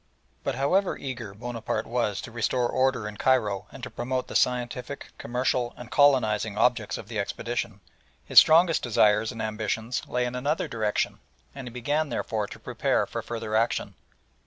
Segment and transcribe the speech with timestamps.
[0.43, 5.09] But however eager Bonaparte was to restore order in Cairo and to promote the scientific,
[5.19, 7.81] commercial, and colonising objects of the expedition,
[8.25, 11.19] his strongest desires and ambitions lay in another direction,
[11.53, 13.93] and he began therefore to prepare for further action.